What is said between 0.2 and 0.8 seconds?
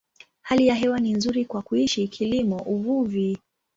Hali ya